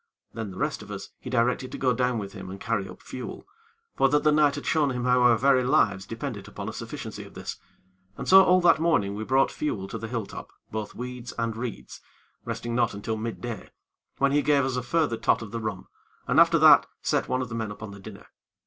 [0.33, 3.03] Then, the rest of us he directed to go down with him and carry up
[3.03, 3.47] fuel;
[3.95, 7.23] for that the night had shown him how our very lives depended upon a sufficiency
[7.23, 7.57] of this;
[8.17, 11.55] and so all that morning we brought fuel to the hill top, both weed and
[11.55, 12.01] reeds,
[12.45, 13.69] resting not until midday,
[14.17, 15.87] when he gave us a further tot of the rum,
[16.27, 18.25] and after that set one of the men upon the dinner.